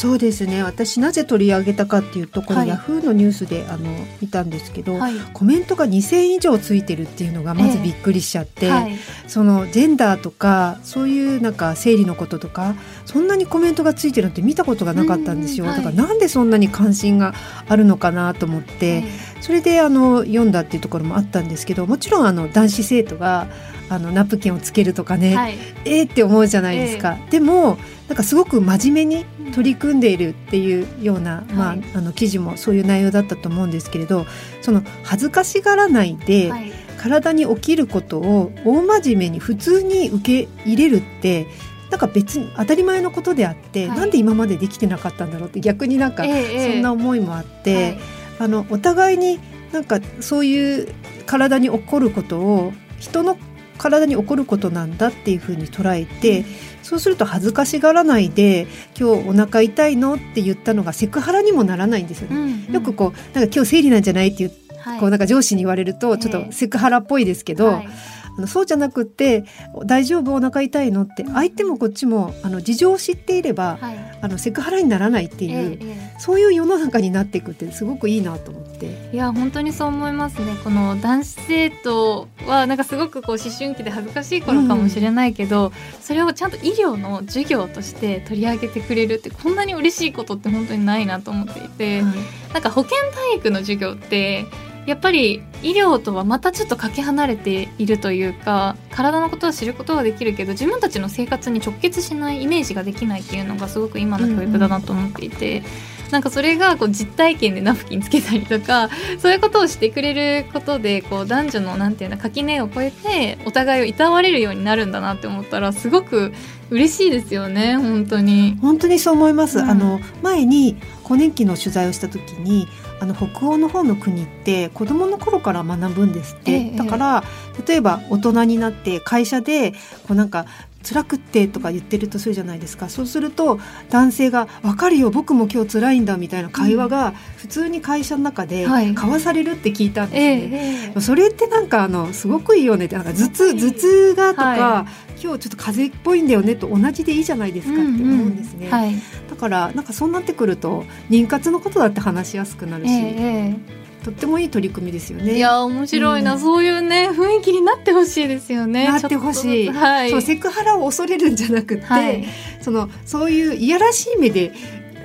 [0.00, 0.62] そうですね。
[0.62, 3.84] 私なぜ取り上げたかっていうとこれ、ヤフーのニュースであの
[4.22, 17.34] 見たんですけど、はい、コメントが2,000以上ついてるっていうのがまずびっくりしちゃって、えーはい、そのジェンダーとかそういうなんか生理のこととかそんなにコメントがついてるって見たことがなかったんですよ、だからなんでそんなに関心が
[17.68, 19.04] あるのかなと思って、
[19.42, 23.48] それであの読んだっていうところもあったんですけどもちろんあの男子生徒が
[23.90, 27.18] あのナプキンをつけるとかね、はい、えーって思うじゃないですか。
[27.26, 27.76] えー、でも
[28.10, 34.26] なんかすごく真面目に取り組んでいるっていうような、うん、まあ、あの記事もそういう内容だったと思うんですけれど
[34.62, 41.46] その恥ずかしがらないで、はい、体に起きることを大真面目に普通に受け入れるって
[41.88, 49.38] なんか別に当たり前のことであって、はい、なんで今までできてなかったんだろうって逆になんかそんな思いもあって、えー、あのお互いに
[49.70, 50.92] なんかそういう
[51.26, 53.38] 体に起こることを人の
[53.78, 56.44] 体に起こることなんだっていうふうに捉えて、
[56.90, 58.66] そうすると恥ずかしがらないで
[58.98, 62.36] 「今日お腹痛いの?」って言ったのがセクハラにもならないんですよね。
[62.36, 67.88] うんうん、よくこうなんか今日生理なんじゃないってはい、こうなんか上司に言われるとちょっとセクハラっぽいですけど、はい
[68.36, 69.44] あのそうじゃなくて
[69.86, 78.70] 「大丈夫お腹痛いの?」って相手もこっちもあの事情を知っていれば、はい、あのセクハラにならないっていう、ええ、そういう世の中になっていくってすごくいいなと思って。
[79.12, 92.14] いや本当にそう思いますねこの男子生徒はなんかすごくこう思春期で恥ずかしい頃かもしれないけど、うん、それをちゃんと医療の授業として取り上げてくれるってこんなに嬉しいことって本当にないなと思っていて、はい、
[92.54, 94.46] なんか保健体育の授業って
[94.86, 105.58] やっぱり医療とはまたちょっとかけ離れているというか体のことは知ることはできるけど自分たちの生活に直結しないイメージができないっていうのがすごく今の教育だなと思っていて。
[105.58, 105.70] うんうん
[106.10, 116.32] なんかそれがこう実体験でナプキンつけたりとか そういうことをしてくれることでこう男女のなんていうの垣根を越えてお互いをいたわれるようになるんだなって思ったらすごく
[116.70, 122.68] 嬉しいですよね本当に本当にそう思います、うん、あの前に更年期の取材をした時に
[123.00, 127.24] あの北欧の方の国って子供の頃から学ぶんですって、ええ、だから
[127.66, 129.78] 例えば大人になって会社でこ
[130.10, 130.44] うなんか
[130.82, 132.88] 辛くってとか言ってるとするじゃないですか。
[132.88, 133.60] そうすると
[133.90, 148.94] 男性が「分かるよ僕も今日辛いんだ」みたいな会話が普通に会社の中で交わされるって聞いたんですね、はい、それってなんかあのすごくいいよねってなんか頭痛頭痛がとか、はい、今日ちょっと風邪っぽいんだよねと同じでいいじゃないですかって思うんですね、うんうんはい、
[149.28, 155.36] だからなんかそうなってくると妊活のことだって話しやすくなるし、えーとってもいい取り組みですよね。
[155.36, 158.88] いや面白いな、うん、そういうね雰囲気になってほしいですよね。
[158.88, 159.68] なってほしい。
[159.68, 162.24] はい、そうセクハラを恐れるんじゃなくて、はい、
[162.60, 164.52] そのそういういやらしい目で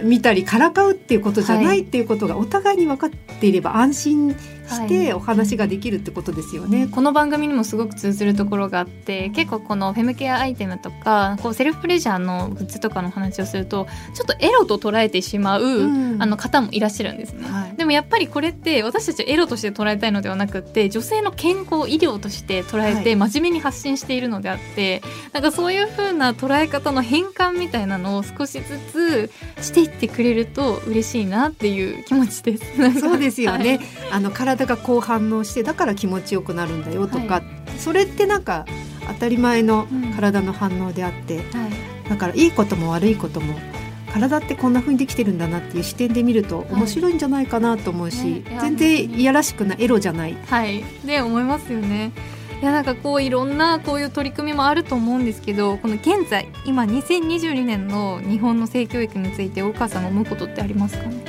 [0.01, 4.35] 見たりからかうっていうことじゃないっていうことがお互いに分かっていれば安心
[4.67, 29.31] してお話ができるってことですよね、はい、この番組にもすごく通ずるところがあって結構このフェムケアアイテムとかこうセルフプレジャーのグッズとかの話をするとちょっとエロと捉えてしまう、うん、あの方もいらっしゃるんですね、はい、でもやっぱりこれって私たちエロとして捉えたいのではなくて女性の健康医療として捉えて真面目に発信しているのであって、はい、なんかそういう風な捉え方の変換みたいなのを少しずつ
[29.61, 32.63] していってくれると嬉しいなっていう気持ちです。
[32.99, 33.79] そうですよね、
[34.11, 38.65] あの体体がこう反応してだから気持ちよくなるんだよとか、はい、それってなんか
[39.07, 41.71] 当たり前の体の反応であって、うんはい、
[42.09, 43.55] だからいいことも悪いことも
[44.13, 48.31] 体ってこんな風にできてるんだなっていう視点で見ると面白いんじゃないかなと思うし、はい。
[48.31, 50.37] ね、全然いやらしくないエロじゃない。
[50.47, 50.83] はい。
[51.05, 52.11] で思いますよね。
[52.61, 61.23] いやなんかこういろんなこういう取り組みもあると思うんですけどこの現在今2022年の日本の性教育について大川さんが思うことってありますかね？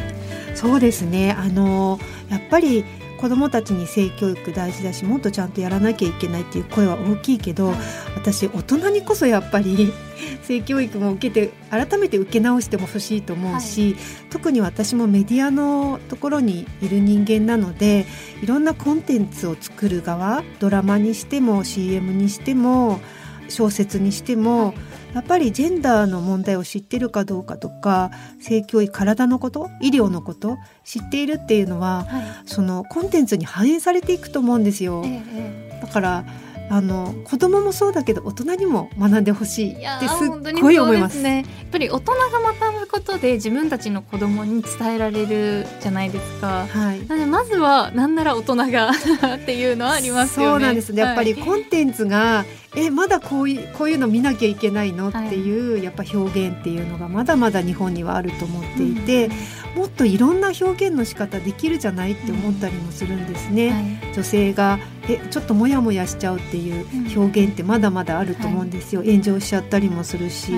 [0.55, 1.33] そうですね。
[1.33, 1.99] あの
[2.31, 2.85] やっぱり
[3.17, 7.73] 子どもたちに性教育大事だしもっとちゃんとやらなきゃいけないっていう声は大きいけど、
[8.15, 9.93] 私大人にこそやっぱり
[10.43, 13.97] 性教育も受けて改めて受け直してもほしいと思うし、はい、
[14.31, 18.07] 特に私もメディアのところにいる人間なので
[18.43, 23.01] いろんなコンテンツを作る側ドラマにしても CM にしても
[23.49, 24.75] 小説にしても、はい
[25.17, 35.03] やっぱりジェンダーの問題を知ってるかどうかとか性教育体のこと医療のこと知っているっていうのは、はい、そのコンテンツに反映されていくと思うんですよ。
[35.07, 36.25] ええ、だから
[36.69, 41.37] あの子供もそうだけど大人にも学んでほしいってすっごい思いますね。
[41.37, 42.19] やっぱり大人が
[42.61, 46.67] 学ぶことで自分たちの子供に伝えられるじゃないですか。
[46.67, 47.07] はい。
[47.07, 48.91] なのでまずはなんなら大人が
[49.37, 50.53] っていうのはありますよね。
[50.53, 51.03] そうなんですね。
[51.03, 52.45] やっぱりコンテンツが、
[52.77, 59.27] えまだこういうこういうの見なきゃいけないのっていう、はい、やっぱ表現っていうのがまだまだ日本にはあると思っていて、
[59.75, 63.71] うん、もっといろんな表現の仕方できるじゃないって思ったりもするんですね。
[63.71, 66.87] はい、女性がえちょっとモヤモヤしちゃうっていう
[67.19, 69.03] 表現ってまだまだあると思うんですよ。
[69.03, 70.53] 炎上しちゃったりもするし、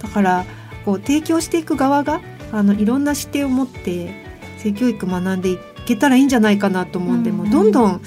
[0.00, 0.44] だから
[0.84, 2.20] こう提供していく側が
[2.52, 4.12] あのいろんな視点を持って
[4.58, 8.02] 性教育学んでいけたらいいんじゃないかなと思うんで、もどんどん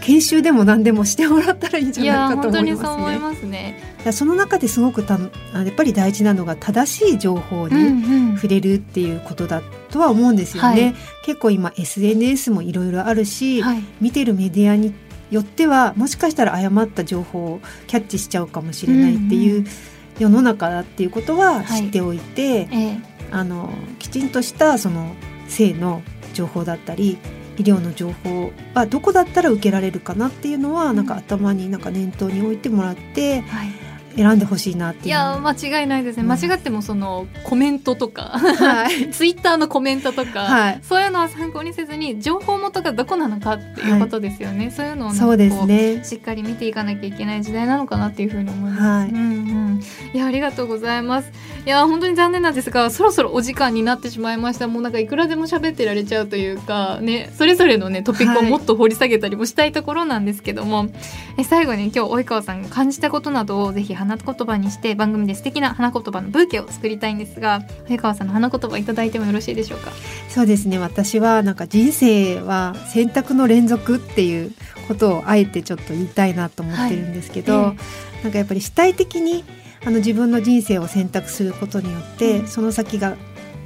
[0.00, 3.96] 研修でも何でもしてもらったらいいんじゃないかと思いますね。
[4.04, 5.28] そその中ですごくたや
[5.68, 10.68] っぱり大事なのが正しい情報に触れるっていうことだとは思うんですよね。
[10.70, 10.94] うんうんはい、
[11.24, 14.94] 結構今 SNS もいろいろあるし、はい、見てるメディアに
[15.30, 19.66] よってはもしかしたら誤った情報をキャッチしちゃうかもしれないっていう
[20.18, 25.14] 世の中だっていうことは知っておいて、はい、あのきちんとしたその
[25.48, 26.02] 性の
[26.34, 27.18] 情報だったり
[27.58, 33.68] 医療の情報はどこだったら受けられるかなっていうのは、なんか頭になんか念頭に置いてもらって、はい、
[34.18, 46.04] 選んでほしいなっていういや間違いないですね、間違ってもそのコメントとか、はい、 ツイッターのコメントとか、はい、そういうのは参考にせずに情報元がどこなのかっていうことですよね、はい、そういうのをそうですね。
[46.04, 49.20] しっかり見ていかなきゃいけない時代なのかなっていうふうに思います、はい、うんう
[49.66, 49.67] ん
[50.14, 51.30] いやありがとうございます。
[51.66, 54.68] いや本当に残念なんですがそろそろお時間になってしまいました。
[54.68, 60.88] もうなんかいくらでも喋ってられちゃうというかねそれぞれのねトピックをもっと掘り下げたりもしたいところなんですけども、
[61.36, 69.90] え最後に今日及川さんが感じたことなどをぜひ花言葉にして番組で素敵な花言葉のブーケを作りたいんですが及川さんの花言葉いただいてもよろしいでしょうか？
[70.30, 70.78] そうですね。
[70.78, 74.52] 私はなんか人生は選択の連続っていう
[74.86, 77.76] ことをあえてちょっと言いたいなと思ってるんですけど、はい。
[78.18, 79.44] えー、なんかやっぱり主体的に
[79.84, 83.16] あの自分の人生を選択することによって、うん、その先が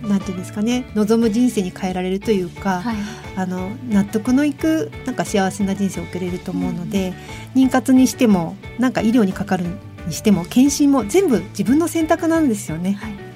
[0.02, 2.96] なんていうんですかね望む人生に変えられるというか、はい、
[3.36, 7.14] あの納得のいくなんか幸せな人生を送れると思うので、
[7.54, 9.64] うん、妊活にしてもなんか医療にかかる
[10.06, 12.92] にしても検診も全部自分の選択なんですよね。
[12.94, 13.32] はい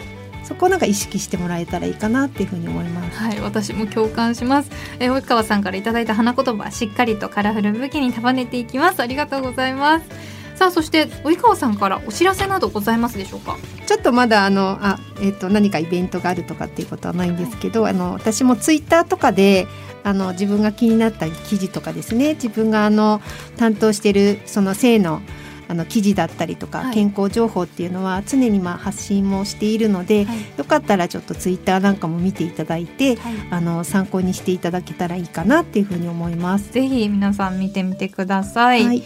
[0.46, 3.18] そこをなんか意識してもらえたらいいかなっていうふうに思います。
[3.18, 4.70] はい、私も共感します。
[5.00, 9.00] え及川さんからいただいた花言葉、しっかりとカラフル武器に束ねていきます。
[9.00, 10.35] ありがとうございます。
[10.56, 13.56] さあそして及川さんからお知らせなどございますでしょうか？
[13.86, 19.66] ちょっとまだあのあ、えーと、何かイベントがあるとかっていうことはないんですけど、はい、あの私もツイッターとかで
[20.02, 23.20] あの自分が気になった記事とかですね自分があの
[23.58, 25.20] 担当しているその性の
[25.68, 36.72] あの記事だったりとか、健康情報っていうのは常にまあ発信もしているので、はい、よかったらちょっとツイッターなんかも見ていただいて、はい、あの参考にしていただけたらいいかなっていうふうに思います。
[36.72, 38.84] ぜひ皆さん見てみてください。
[38.84, 39.02] はい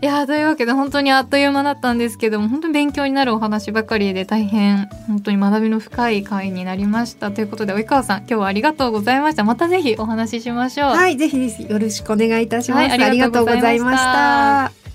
[0.00, 7.32] いやというわけで本当にあっという間だったんですけども本当に勉強になるお話ばかりで大変本当に学びの深い回になりました。
[7.32, 9.42] ということで及川さん今日はありがとうございました。
[9.42, 10.90] またぜひお話ししましょう。
[10.90, 11.38] はいぜひ
[11.68, 14.87] よろしくお願いいたします、はい、ありがとうございました